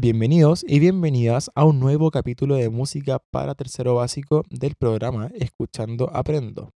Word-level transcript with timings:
Bienvenidos 0.00 0.64
y 0.68 0.78
bienvenidas 0.78 1.50
a 1.56 1.64
un 1.64 1.80
nuevo 1.80 2.12
capítulo 2.12 2.54
de 2.54 2.68
música 2.68 3.18
para 3.32 3.56
tercero 3.56 3.96
básico 3.96 4.44
del 4.48 4.76
programa 4.76 5.28
Escuchando 5.34 6.08
Aprendo 6.14 6.70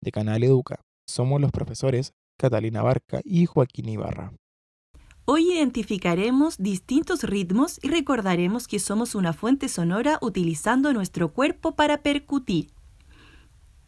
de 0.00 0.12
Canal 0.12 0.44
Educa. 0.44 0.78
Somos 1.04 1.40
los 1.40 1.50
profesores 1.50 2.12
Catalina 2.38 2.80
Barca 2.82 3.22
y 3.24 3.46
Joaquín 3.46 3.88
Ibarra. 3.88 4.34
Hoy 5.24 5.52
identificaremos 5.52 6.58
distintos 6.58 7.24
ritmos 7.24 7.80
y 7.82 7.88
recordaremos 7.88 8.68
que 8.68 8.78
somos 8.78 9.16
una 9.16 9.32
fuente 9.32 9.68
sonora 9.68 10.20
utilizando 10.22 10.92
nuestro 10.92 11.32
cuerpo 11.32 11.74
para 11.74 12.04
percutir. 12.04 12.68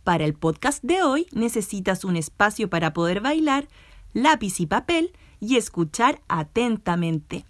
Para 0.03 0.25
el 0.25 0.35
podcast 0.35 0.83
de 0.83 1.05
hoy 1.05 1.29
necesitas 1.31 2.05
un 2.05 2.17
espacio 2.17 2.69
para 2.69 2.93
poder 2.93 3.21
bailar, 3.21 3.69
lápiz 4.13 4.59
y 4.59 4.67
papel 4.67 5.13
y 5.39 5.55
escuchar 5.55 6.21
atentamente. 6.27 7.45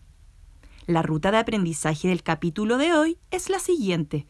La 0.86 1.02
ruta 1.02 1.30
de 1.30 1.38
aprendizaje 1.38 2.08
del 2.08 2.24
capítulo 2.24 2.76
de 2.76 2.92
hoy 2.92 3.18
es 3.30 3.48
la 3.48 3.60
siguiente. 3.60 4.26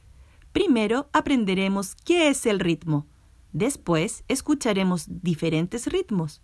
Primero 0.52 1.08
aprenderemos 1.14 1.94
qué 1.94 2.28
es 2.28 2.44
el 2.44 2.60
ritmo. 2.60 3.06
Después 3.52 4.22
escucharemos 4.28 5.06
diferentes 5.08 5.86
ritmos. 5.86 6.42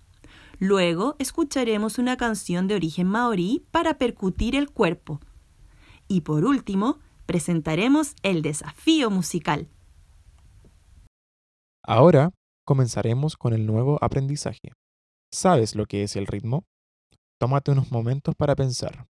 Luego 0.59 1.15
escucharemos 1.19 1.99
una 1.99 2.17
canción 2.17 2.69
de 2.69 2.75
origen 2.75 3.07
maorí 3.07 3.67
para 3.71 3.99
percutir 3.99 4.57
el 4.57 4.71
cuerpo. 4.71 5.21
Y 6.09 6.23
por 6.23 6.47
último, 6.47 6.99
presentaremos 7.27 8.15
el 8.23 8.41
desafío 8.41 9.11
musical. 9.11 9.69
Ahora 11.85 12.31
comenzaremos 12.65 13.37
con 13.37 13.53
el 13.53 13.67
nuevo 13.67 13.99
aprendizaje. 14.01 14.73
¿Sabes 15.31 15.75
lo 15.75 15.85
que 15.85 16.03
es 16.03 16.17
el 16.17 16.27
ritmo? 16.27 16.65
Tómate 17.39 17.73
unos 17.73 17.93
momentos 17.93 18.35
para 18.35 18.57
pensar. 18.57 19.07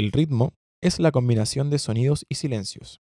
El 0.00 0.12
ritmo 0.12 0.54
es 0.80 0.98
la 0.98 1.12
combinación 1.12 1.68
de 1.68 1.78
sonidos 1.78 2.24
y 2.30 2.36
silencios. 2.36 3.02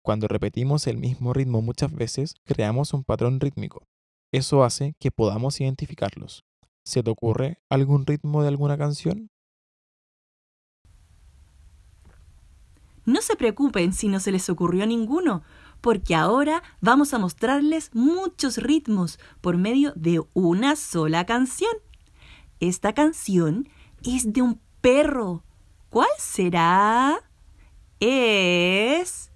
Cuando 0.00 0.28
repetimos 0.28 0.86
el 0.86 0.96
mismo 0.96 1.32
ritmo 1.32 1.60
muchas 1.60 1.92
veces, 1.92 2.36
creamos 2.44 2.94
un 2.94 3.02
patrón 3.02 3.40
rítmico. 3.40 3.88
Eso 4.30 4.62
hace 4.62 4.94
que 5.00 5.10
podamos 5.10 5.60
identificarlos. 5.60 6.44
¿Se 6.84 7.02
te 7.02 7.10
ocurre 7.10 7.58
algún 7.68 8.06
ritmo 8.06 8.42
de 8.42 8.48
alguna 8.48 8.78
canción? 8.78 9.28
No 13.04 13.22
se 13.22 13.34
preocupen 13.34 13.92
si 13.92 14.06
no 14.06 14.20
se 14.20 14.30
les 14.30 14.48
ocurrió 14.48 14.86
ninguno, 14.86 15.42
porque 15.80 16.14
ahora 16.14 16.62
vamos 16.80 17.12
a 17.12 17.18
mostrarles 17.18 17.92
muchos 17.92 18.58
ritmos 18.58 19.18
por 19.40 19.56
medio 19.56 19.92
de 19.96 20.22
una 20.32 20.76
sola 20.76 21.26
canción. 21.26 21.74
Esta 22.60 22.92
canción 22.92 23.68
es 24.04 24.32
de 24.32 24.42
un 24.42 24.60
perro 24.80 25.42
¿Cuál 25.90 26.08
será? 26.18 27.18
Es 28.00 29.32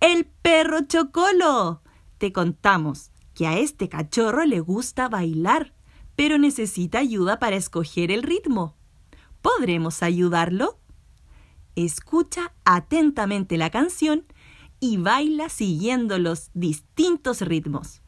el 0.00 0.26
perro 0.26 0.80
Chocolo. 0.86 1.82
Te 2.18 2.32
contamos 2.32 3.10
que 3.34 3.46
a 3.46 3.58
este 3.58 3.88
cachorro 3.88 4.44
le 4.44 4.60
gusta 4.60 5.08
bailar, 5.08 5.74
pero 6.16 6.38
necesita 6.38 6.98
ayuda 6.98 7.38
para 7.38 7.56
escoger 7.56 8.10
el 8.10 8.22
ritmo. 8.22 8.76
¿Podremos 9.42 10.02
ayudarlo? 10.02 10.78
Escucha 11.76 12.54
atentamente 12.64 13.58
la 13.58 13.70
canción 13.70 14.26
y 14.80 14.96
baila 14.96 15.48
siguiendo 15.48 16.18
los 16.18 16.50
distintos 16.54 17.40
ritmos. 17.40 18.00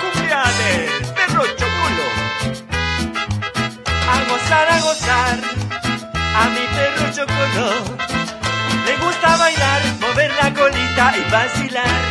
Cumbia 0.00 0.42
perro 1.16 1.44
Chocolo. 1.58 2.06
A 4.14 4.16
gozar, 4.28 4.68
a 4.76 4.78
gozar. 4.80 5.38
A 6.40 6.48
mi 6.54 6.64
perro 6.74 7.06
Chocolo. 7.16 7.68
Le 8.86 8.96
gusta 9.04 9.36
bailar, 9.36 9.82
mover 10.00 10.30
la 10.40 10.52
colita 10.54 11.14
y 11.16 11.30
vacilar. 11.30 12.02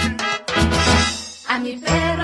A 1.48 1.60
mi 1.60 1.74
perro 1.78 2.17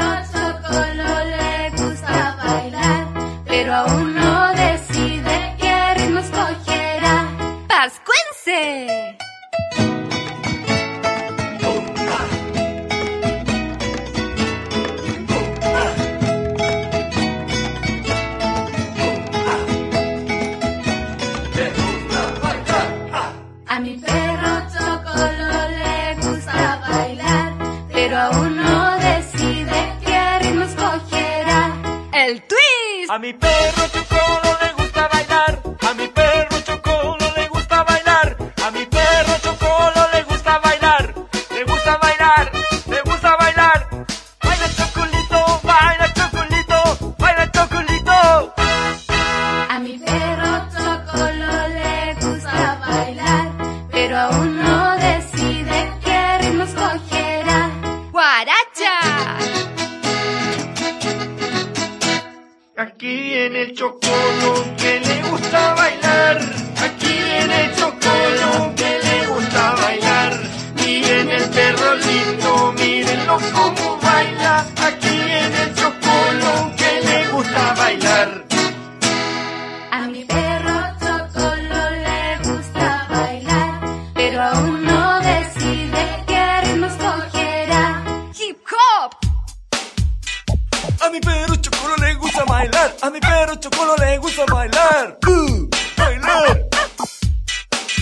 A 93.04 93.10
mi 93.10 93.20
perro 93.20 93.58
chocolo 93.58 93.96
le 93.98 94.18
gusta 94.18 94.46
bailar. 94.46 95.18
Uh, 95.28 95.68
bailar. 95.98 96.70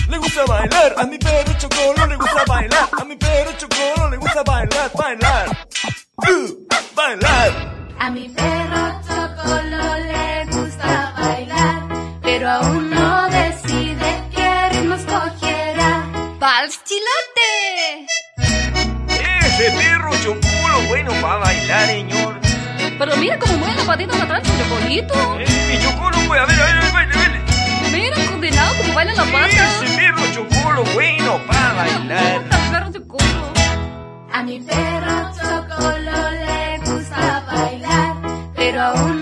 Le 0.08 0.18
gusta 0.18 0.44
bailar. 0.46 0.94
A 0.96 1.04
mi 1.06 1.18
perro 1.18 1.52
chocolo 1.58 2.06
le 2.06 2.16
gusta 2.16 2.44
bailar. 2.46 2.88
A 3.00 3.04
mi 3.04 3.16
perro 3.16 3.52
chocolo 3.58 4.10
le 4.10 4.16
gusta 4.18 4.44
bailar, 4.44 4.90
bailar. 4.94 5.66
Uh, 6.18 6.66
bailar. 6.94 7.50
A 7.98 8.10
mi 8.10 8.28
perro 8.28 9.00
Chocolo 9.08 9.96
le 10.06 10.46
gusta 10.52 11.12
bailar, 11.18 12.20
pero 12.22 12.48
aún 12.48 12.90
no 12.90 13.28
decide 13.28 14.30
qué 14.32 14.68
ritmo 14.70 14.94
escogerá. 14.94 16.06
¡Vals 16.38 16.78
chilote! 16.84 18.06
Ese 19.18 19.70
perro 19.72 20.12
chocolo 20.22 20.86
bueno 20.86 21.10
para 21.20 21.38
bailar, 21.38 21.86
señor. 21.88 22.31
Pero 23.04 23.16
mira 23.16 23.36
cómo 23.36 23.56
mueve 23.58 23.74
la 23.74 23.84
patita 23.84 24.12
para 24.12 24.38
atrás, 24.38 24.42
chocolito. 24.56 25.14
Eh, 25.40 25.46
mi 25.72 25.82
chocolo, 25.82 26.16
pues, 26.28 26.40
a 26.40 26.46
ver, 26.46 26.60
a 26.60 26.64
ver, 26.66 26.76
a 26.76 26.80
ver, 26.82 26.92
baile, 26.92 27.14
baile. 27.16 27.40
Mira, 27.90 28.16
condenado, 28.30 28.74
cómo 28.76 28.94
baila 28.94 29.14
la 29.14 29.24
pata. 29.24 29.46
Ese 29.48 29.96
perro 29.96 30.22
chocolo 30.32 30.84
bueno 30.94 31.40
para 31.48 31.72
bailar. 31.72 32.42
Puta, 32.42 32.58
perro 32.70 32.92
chocolo. 32.92 33.52
A 34.32 34.42
mi 34.44 34.60
perro 34.60 35.32
Chocolo 35.34 36.30
le 36.30 36.78
gusta 36.78 37.42
bailar, 37.50 38.16
pero 38.54 38.80
aún 38.82 39.21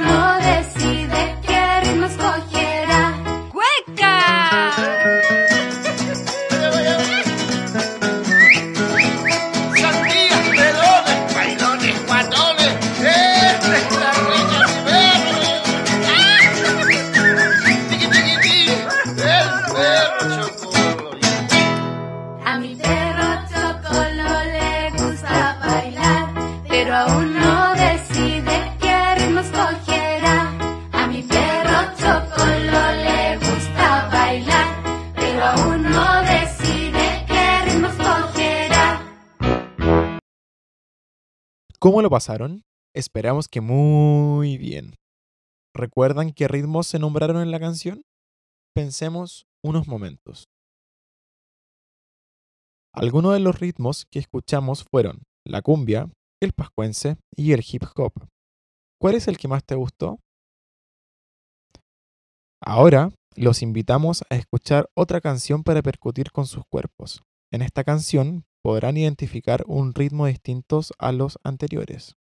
¿Cómo 41.83 42.03
lo 42.03 42.11
pasaron? 42.11 42.63
Esperamos 42.95 43.49
que 43.49 43.63
muy 43.63 44.59
bien. 44.59 44.97
¿Recuerdan 45.75 46.33
qué 46.33 46.47
ritmos 46.47 46.87
se 46.87 46.99
nombraron 46.99 47.41
en 47.41 47.51
la 47.51 47.59
canción? 47.59 48.03
Pensemos 48.75 49.47
unos 49.65 49.89
momentos. 49.89 50.51
Algunos 52.93 53.33
de 53.33 53.41
los 53.41 53.59
ritmos 53.59 54.05
que 54.11 54.19
escuchamos 54.19 54.85
fueron 54.91 55.23
la 55.47 55.63
cumbia, 55.63 56.11
el 56.43 56.53
pascuense 56.53 57.17
y 57.35 57.53
el 57.53 57.65
hip 57.67 57.85
hop. 57.97 58.13
¿Cuál 59.01 59.15
es 59.15 59.27
el 59.27 59.39
que 59.39 59.49
más 59.49 59.65
te 59.65 59.75
gustó? 59.75 60.19
Ahora 62.63 63.09
los 63.37 63.63
invitamos 63.63 64.23
a 64.29 64.35
escuchar 64.35 64.91
otra 64.95 65.23
canción 65.23 65.63
para 65.63 65.81
percutir 65.81 66.31
con 66.31 66.47
sus 66.47 66.63
cuerpos. 66.71 67.23
En 67.51 67.63
esta 67.63 67.85
canción 67.85 68.45
podrán 68.63 68.97
identificar 68.97 69.65
un 69.67 69.95
ritmo 69.95 70.27
distinto 70.27 70.81
a 70.99 71.13
los 71.13 71.39
anteriores. 71.43 72.17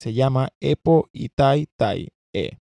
Se 0.00 0.12
llama 0.12 0.50
Epo 0.60 1.08
Itai 1.12 1.66
Tai 1.76 2.08
E 2.32 2.58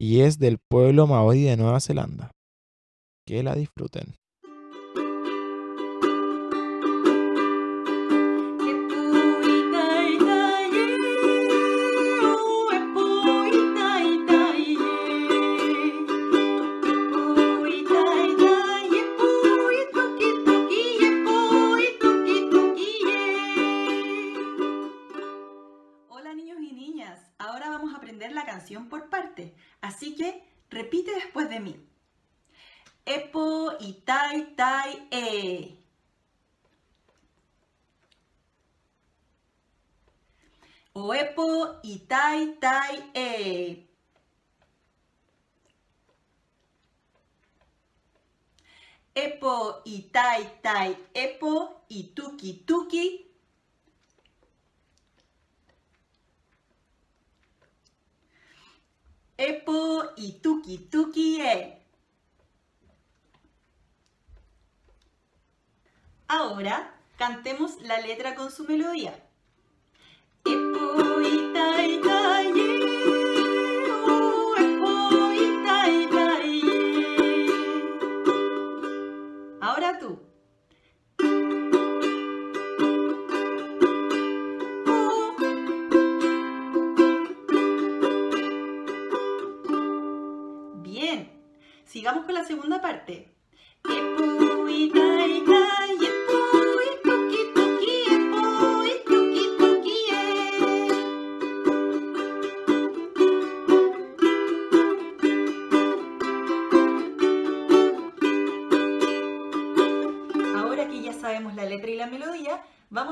y 0.00 0.20
es 0.22 0.38
del 0.38 0.58
pueblo 0.58 1.06
maori 1.06 1.42
de 1.42 1.56
Nueva 1.56 1.80
Zelanda. 1.80 2.30
Que 3.26 3.42
la 3.42 3.54
disfruten. 3.54 4.16
Oepo 40.94 41.78
itai 41.82 42.58
tai 42.60 43.10
e. 43.14 43.86
Epo 49.14 49.82
itai 49.84 50.60
tai 50.62 50.96
epo 51.14 51.84
y 51.88 52.12
tuki 52.14 52.64
tuki 52.66 53.26
Epo 59.36 60.12
y 60.16 60.32
tuki 60.42 60.78
tuki 60.90 61.40
e. 61.40 61.80
Ahora 66.28 66.94
cantemos 67.16 67.80
la 67.80 67.98
letra 68.00 68.34
con 68.34 68.50
su 68.50 68.64
melodía. 68.64 69.29
Ahora 79.60 79.98
tú. 79.98 80.18
Bien, 90.82 91.30
sigamos 91.84 92.24
con 92.24 92.34
la 92.34 92.44
segunda 92.44 92.80
parte. 92.80 93.30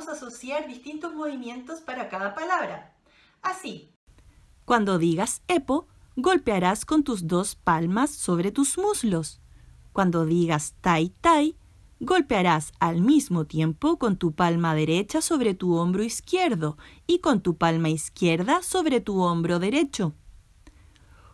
Asociar 0.06 0.68
distintos 0.68 1.14
movimientos 1.14 1.80
para 1.80 2.08
cada 2.08 2.34
palabra. 2.34 2.94
Así. 3.42 3.90
Cuando 4.64 4.98
digas 4.98 5.42
epo, 5.48 5.88
golpearás 6.14 6.84
con 6.84 7.02
tus 7.02 7.26
dos 7.26 7.56
palmas 7.56 8.10
sobre 8.10 8.52
tus 8.52 8.76
muslos. 8.76 9.40
Cuando 9.92 10.26
digas 10.26 10.74
tai 10.80 11.08
tai, 11.20 11.56
golpearás 12.00 12.72
al 12.78 13.00
mismo 13.00 13.46
tiempo 13.46 13.98
con 13.98 14.17
tu 14.17 14.32
palma 14.32 14.74
derecha 14.74 15.20
sobre 15.20 15.55
tu 15.55 15.74
hombro 15.74 16.02
izquierdo 16.05 16.76
y 17.06 17.20
con 17.20 17.40
tu 17.40 17.56
palma 17.56 17.88
izquierda 17.88 18.62
sobre 18.62 19.00
tu 19.00 19.20
hombro 19.22 19.58
derecho. 19.58 20.14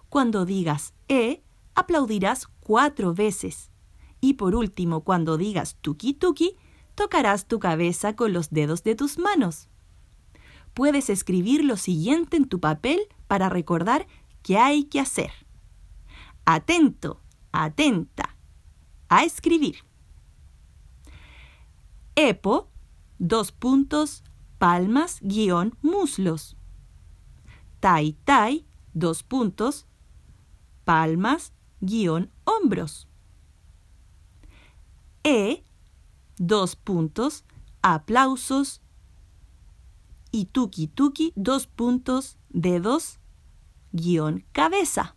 Cuando 0.09 0.45
digas 0.45 0.95
e, 1.09 1.43
aplaudirás 1.75 2.47
cuatro 2.61 3.15
veces. 3.15 3.71
Y 4.21 4.35
por 4.35 4.55
último, 4.55 5.03
cuando 5.03 5.37
digas 5.37 5.77
tuki 5.81 6.15
tuki, 6.15 6.57
tocarás 6.95 7.47
tu 7.47 7.59
cabeza 7.59 8.17
con 8.17 8.33
los 8.33 8.51
dedos 8.51 8.83
de 8.83 8.95
tus 8.95 9.19
manos. 9.19 9.69
Puedes 10.75 11.11
escribir 11.11 11.65
lo 11.65 11.77
siguiente 11.77 12.37
en 12.37 12.49
tu 12.49 12.61
papel 12.61 13.01
para 13.29 13.49
recordar 13.49 14.07
qué 14.43 14.59
hay 14.59 14.85
que 14.85 15.01
hacer. 15.01 15.31
Atento, 16.45 17.21
atenta. 17.53 18.37
A 19.09 19.25
escribir. 19.25 19.77
Epo, 22.17 22.71
dos 23.19 23.53
puntos, 23.53 24.25
palmas, 24.59 25.19
guion, 25.23 25.77
muslos. 25.83 26.57
Tai, 27.81 28.13
tai, 28.25 28.67
dos 28.93 29.23
puntos, 29.23 29.87
palmas, 30.85 31.53
guion, 31.81 32.31
hombros. 32.45 33.09
E, 35.23 35.65
dos 36.39 36.77
puntos, 36.77 37.45
aplausos. 37.83 38.81
Y 40.31 40.47
tuki 40.47 40.89
tuki, 40.89 41.33
dos 41.37 41.67
puntos, 41.67 42.39
dedos, 42.51 43.21
guion, 43.93 44.45
cabeza. 44.53 45.17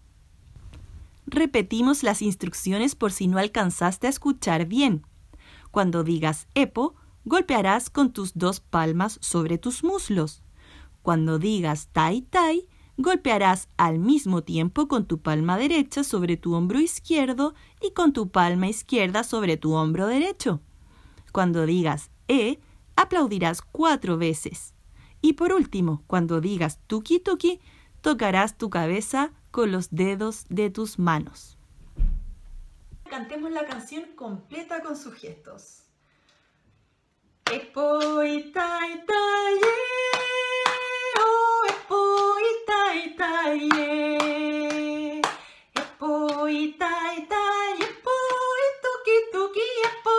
Repetimos 1.25 2.03
las 2.03 2.21
instrucciones 2.21 2.95
por 2.95 3.11
si 3.11 3.27
no 3.27 3.37
alcanzaste 3.37 4.07
a 4.07 4.09
escuchar 4.09 4.65
bien. 4.65 5.05
Cuando 5.71 6.03
digas 6.03 6.47
epo, 6.55 6.95
golpearás 7.25 7.89
con 7.89 8.13
tus 8.13 8.33
dos 8.35 8.59
palmas 8.61 9.19
sobre 9.21 9.57
tus 9.57 9.83
muslos. 9.83 10.41
Cuando 11.01 11.39
digas 11.39 11.89
tai 11.91 12.21
tai, 12.21 12.67
golpearás 12.97 13.69
al 13.77 13.99
mismo 13.99 14.43
tiempo 14.43 14.87
con 14.87 15.05
tu 15.05 15.19
palma 15.19 15.57
derecha 15.57 16.03
sobre 16.03 16.37
tu 16.37 16.53
hombro 16.53 16.79
izquierdo 16.79 17.53
y 17.81 17.91
con 17.91 18.13
tu 18.13 18.29
palma 18.29 18.67
izquierda 18.67 19.23
sobre 19.23 19.57
tu 19.57 19.73
hombro 19.73 20.07
derecho. 20.07 20.61
Cuando 21.37 21.67
digas 21.67 22.09
e, 22.27 22.57
aplaudirás 22.95 23.61
cuatro 23.61 24.17
veces. 24.17 24.73
Y 25.21 25.33
por 25.33 25.53
último, 25.53 26.01
cuando 26.07 26.41
digas 26.41 26.79
tuki 26.87 27.19
tuki, 27.19 27.61
tocarás 28.01 28.57
tu 28.57 28.71
cabeza 28.71 29.33
con 29.51 29.71
los 29.71 29.89
dedos 29.91 30.47
de 30.49 30.71
tus 30.71 30.97
manos. 30.97 31.59
Cantemos 33.07 33.51
la 33.51 33.67
canción 33.67 34.05
completa 34.15 34.81
con 34.81 34.97
sus 34.97 35.13
gestos. 35.13 35.83
Tai 37.43 37.71
tai 37.71 38.99
e, 39.61 39.77
e 43.77 45.21
epo 47.89 48.25
y 48.63 48.69
tuki 48.83 49.17
tuki, 49.31 49.67
epo 49.89 50.15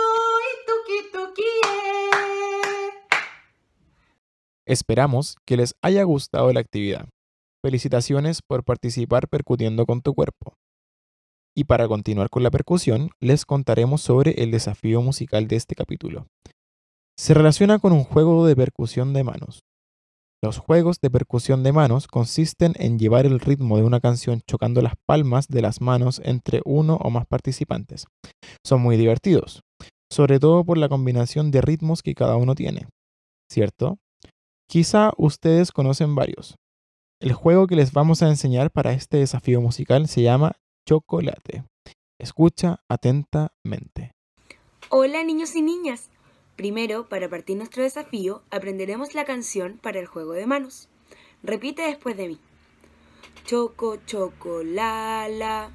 y 0.46 0.50
tuki 0.66 0.98
tuki 1.12 1.50
e. 1.66 1.78
Esperamos 4.68 5.36
que 5.46 5.56
les 5.56 5.74
haya 5.80 6.02
gustado 6.02 6.52
la 6.52 6.60
actividad. 6.60 7.08
Felicitaciones 7.64 8.42
por 8.46 8.64
participar 8.64 9.26
percutiendo 9.26 9.86
con 9.86 10.02
tu 10.02 10.12
cuerpo. 10.12 10.58
Y 11.56 11.64
para 11.64 11.88
continuar 11.88 12.28
con 12.28 12.42
la 12.42 12.50
percusión, 12.50 13.08
les 13.18 13.46
contaremos 13.46 14.02
sobre 14.02 14.42
el 14.42 14.50
desafío 14.50 15.00
musical 15.00 15.48
de 15.48 15.56
este 15.56 15.74
capítulo. 15.74 16.26
Se 17.18 17.32
relaciona 17.32 17.78
con 17.78 17.94
un 17.94 18.04
juego 18.04 18.46
de 18.46 18.56
percusión 18.56 19.14
de 19.14 19.24
manos. 19.24 19.60
Los 20.44 20.58
juegos 20.58 21.00
de 21.00 21.10
percusión 21.10 21.62
de 21.62 21.72
manos 21.72 22.06
consisten 22.06 22.74
en 22.76 22.98
llevar 22.98 23.24
el 23.24 23.40
ritmo 23.40 23.78
de 23.78 23.84
una 23.84 24.00
canción 24.00 24.42
chocando 24.46 24.82
las 24.82 24.96
palmas 25.06 25.48
de 25.48 25.62
las 25.62 25.80
manos 25.80 26.20
entre 26.22 26.60
uno 26.66 26.96
o 26.96 27.08
más 27.08 27.26
participantes. 27.26 28.04
Son 28.62 28.82
muy 28.82 28.98
divertidos, 28.98 29.62
sobre 30.12 30.38
todo 30.38 30.62
por 30.62 30.76
la 30.76 30.90
combinación 30.90 31.50
de 31.50 31.62
ritmos 31.62 32.02
que 32.02 32.14
cada 32.14 32.36
uno 32.36 32.54
tiene. 32.54 32.86
¿Cierto? 33.50 33.98
Quizá 34.70 35.14
ustedes 35.16 35.72
conocen 35.72 36.14
varios. 36.14 36.58
El 37.20 37.32
juego 37.32 37.66
que 37.66 37.74
les 37.74 37.94
vamos 37.94 38.22
a 38.22 38.28
enseñar 38.28 38.70
para 38.70 38.92
este 38.92 39.16
desafío 39.16 39.62
musical 39.62 40.08
se 40.08 40.20
llama 40.20 40.56
Chocolate. 40.86 41.64
Escucha 42.20 42.80
atentamente. 42.86 44.12
Hola 44.90 45.24
niños 45.24 45.56
y 45.56 45.62
niñas. 45.62 46.10
Primero, 46.54 47.08
para 47.08 47.30
partir 47.30 47.56
nuestro 47.56 47.82
desafío, 47.82 48.42
aprenderemos 48.50 49.14
la 49.14 49.24
canción 49.24 49.78
para 49.78 50.00
el 50.00 50.06
juego 50.06 50.32
de 50.34 50.44
manos. 50.44 50.90
Repite 51.42 51.80
después 51.80 52.18
de 52.18 52.28
mí. 52.28 52.38
Choco, 53.46 53.96
choco, 54.04 54.62
la, 54.62 55.28
la. 55.30 55.70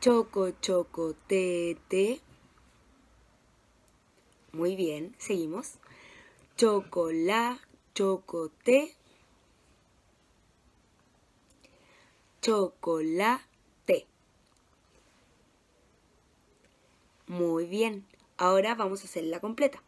Choco, 0.00 0.50
choco, 0.60 1.14
te, 1.28 1.76
te. 1.86 2.20
Muy 4.50 4.74
bien, 4.74 5.14
seguimos. 5.18 5.78
Chocola, 6.56 7.60
chocote. 7.94 8.96
Chocolate. 12.40 14.06
Muy 17.26 17.66
bien, 17.66 18.06
ahora 18.38 18.74
vamos 18.74 19.04
a 19.04 19.06
completa. 19.40 19.82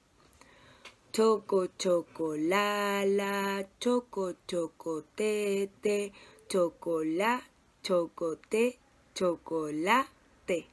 Choco, 1.11 1.69
choco, 1.79 2.37
la, 2.37 3.07
la, 3.07 3.67
choco, 3.81 4.35
choco, 4.47 5.05
te, 5.15 5.71
te, 5.81 6.13
chocola, 6.49 7.45
chocote, 7.83 8.79
chocolate. 9.15 10.67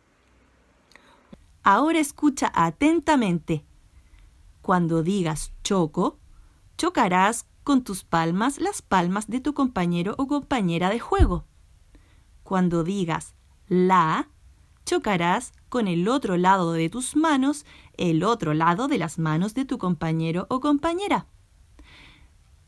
Ahora 1.64 2.00
escucha 2.00 2.52
atentamente. 2.54 3.64
Cuando 4.62 5.02
digas 5.02 5.55
choco, 5.66 6.20
chocarás 6.78 7.48
con 7.64 7.84
tus 7.84 8.04
palmas 8.04 8.60
las 8.60 8.82
palmas 8.82 9.28
de 9.28 9.42
tu 9.42 9.54
compañero 9.54 10.14
o 10.18 10.28
compañera 10.28 10.90
de 10.90 11.00
juego. 11.00 11.46
Cuando 12.44 12.84
digas 12.84 13.34
la, 13.68 14.30
chocarás 14.86 15.52
con 15.68 15.88
el 15.88 16.08
otro 16.08 16.38
lado 16.38 16.72
de 16.74 16.90
tus 16.90 17.16
manos 17.16 17.66
el 17.98 18.24
otro 18.24 18.54
lado 18.54 18.88
de 18.88 19.00
las 19.00 19.18
manos 19.18 19.56
de 19.56 19.66
tu 19.66 19.80
compañero 19.80 20.46
o 20.50 20.60
compañera. 20.60 21.26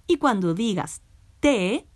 Y 0.08 0.18
cuando 0.18 0.56
digas 0.56 1.04
te, 1.40 1.88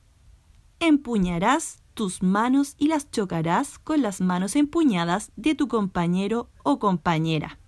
empuñarás 0.79 1.81
tus 1.95 2.21
manos 2.21 2.75
y 2.77 2.87
las 2.87 3.09
chocarás 3.09 3.79
con 3.79 4.03
las 4.03 4.21
manos 4.21 4.55
empuñadas 4.55 5.31
de 5.35 5.55
tu 5.55 5.67
compañero 5.67 6.51
o 6.63 6.77
compañera. 6.77 7.60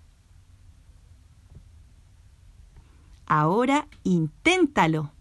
Ahora 3.26 3.88
inténtalo. 4.02 5.12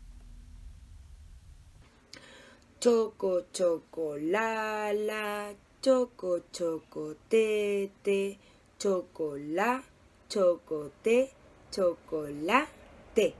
Choco, 2.79 3.45
choco, 3.53 4.17
la, 4.17 4.91
la, 4.91 5.53
choco, 5.81 6.39
choco, 6.51 7.15
te, 7.29 7.91
te, 8.01 8.37
chocola, 8.77 9.81
chocote, 10.27 11.31
chocolate. 11.71 13.35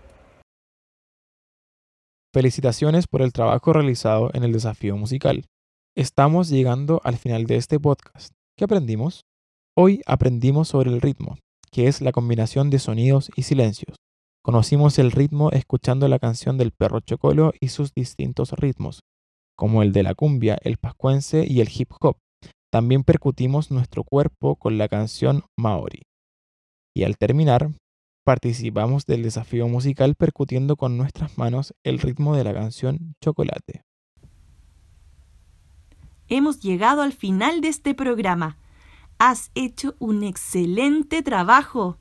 Felicitaciones 2.34 3.08
por 3.08 3.22
el 3.22 3.34
trabajo 3.34 3.74
realizado 3.74 4.32
en 4.34 4.43
el 4.43 4.53
desafío 4.53 4.96
musical. 4.96 5.46
Estamos 5.96 6.50
llegando 6.50 7.01
al 7.03 7.17
final 7.17 7.46
de 7.46 7.58
este 7.58 7.79
podcast. 7.79 8.34
¿Qué 8.58 8.63
aprendimos? 8.63 9.25
Hoy 9.75 10.01
aprendimos 10.05 10.70
sobre 10.70 10.89
el 10.89 11.01
ritmo, 11.01 11.38
que 11.70 11.88
es 11.88 12.01
la 12.01 12.12
combinación 12.12 12.70
de 12.70 12.79
sonidos 12.79 13.29
y 13.36 13.43
silencios. 13.43 13.98
Conocimos 14.43 15.00
el 15.00 15.13
ritmo 15.13 15.51
escuchando 15.51 16.09
la 16.09 16.19
canción 16.19 16.57
del 16.57 16.71
perro 16.71 17.00
chocolo 17.00 17.53
y 17.62 17.69
sus 17.69 17.93
distintos 17.93 18.51
ritmos, 18.51 19.00
como 19.55 19.83
el 19.83 19.93
de 19.93 20.03
la 20.03 20.15
cumbia, 20.15 20.57
el 20.63 20.75
pascuense 20.75 21.45
y 21.47 21.62
el 21.62 21.69
hip 21.73 21.89
hop. 22.01 22.17
También 22.69 23.05
percutimos 23.05 23.71
nuestro 23.71 24.03
cuerpo 24.03 24.57
con 24.57 24.77
la 24.77 24.89
canción 24.89 25.43
Maori. 25.57 26.01
Y 26.93 27.03
al 27.03 27.17
terminar, 27.17 27.69
participamos 28.25 29.05
del 29.05 29.23
desafío 29.23 29.69
musical 29.69 30.15
percutiendo 30.15 30.75
con 30.75 30.97
nuestras 30.97 31.38
manos 31.38 31.73
el 31.85 32.00
ritmo 32.00 32.35
de 32.35 32.43
la 32.43 32.53
canción 32.53 33.15
Chocolate. 33.23 33.83
Hemos 36.27 36.59
llegado 36.59 37.01
al 37.01 37.13
final 37.13 37.62
de 37.62 37.69
este 37.69 37.95
programa. 37.95 38.57
Has 39.19 39.51
hecho 39.55 39.95
un 40.00 40.23
excelente 40.23 41.23
trabajo. 41.23 41.97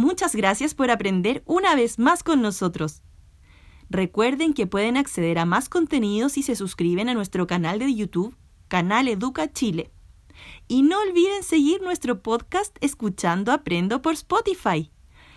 Muchas 0.00 0.34
gracias 0.34 0.74
por 0.74 0.90
aprender 0.90 1.42
una 1.44 1.74
vez 1.74 1.98
más 1.98 2.22
con 2.22 2.40
nosotros. 2.40 3.02
Recuerden 3.90 4.54
que 4.54 4.66
pueden 4.66 4.96
acceder 4.96 5.38
a 5.38 5.44
más 5.44 5.68
contenido 5.68 6.30
si 6.30 6.42
se 6.42 6.56
suscriben 6.56 7.10
a 7.10 7.14
nuestro 7.14 7.46
canal 7.46 7.78
de 7.80 7.94
YouTube, 7.94 8.34
Canal 8.68 9.08
Educa 9.08 9.52
Chile. 9.52 9.90
Y 10.68 10.80
no 10.84 10.98
olviden 11.02 11.42
seguir 11.42 11.82
nuestro 11.82 12.22
podcast 12.22 12.74
escuchando 12.80 13.52
Aprendo 13.52 14.00
por 14.00 14.14
Spotify. 14.14 14.90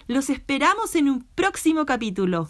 Los 0.07 0.29
esperamos 0.29 0.95
en 0.95 1.09
un 1.09 1.27
próximo 1.35 1.85
capítulo. 1.85 2.47